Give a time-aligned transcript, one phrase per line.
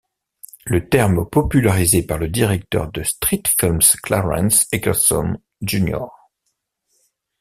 [0.65, 6.05] Le terme popularisé par le directeur de Streetfilms Clarence Eckerson, Jr.